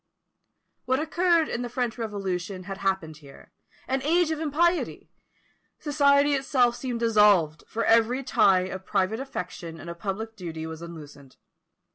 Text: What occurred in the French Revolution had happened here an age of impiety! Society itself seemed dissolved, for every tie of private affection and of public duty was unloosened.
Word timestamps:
What 0.85 0.99
occurred 0.99 1.47
in 1.47 1.61
the 1.61 1.69
French 1.69 1.95
Revolution 1.99 2.63
had 2.63 2.79
happened 2.79 3.17
here 3.17 3.53
an 3.87 4.01
age 4.01 4.31
of 4.31 4.39
impiety! 4.39 5.11
Society 5.77 6.33
itself 6.33 6.75
seemed 6.75 7.01
dissolved, 7.01 7.63
for 7.67 7.85
every 7.85 8.23
tie 8.23 8.61
of 8.61 8.83
private 8.83 9.19
affection 9.19 9.79
and 9.79 9.91
of 9.91 9.99
public 9.99 10.35
duty 10.35 10.65
was 10.65 10.81
unloosened. 10.81 11.37